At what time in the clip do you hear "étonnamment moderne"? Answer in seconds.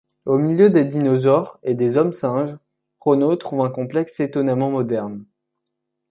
4.19-5.25